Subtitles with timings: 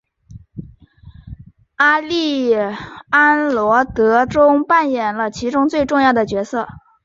[1.75, 2.55] 阿丽
[3.11, 6.67] 安萝德中扮演了其最重要的角色。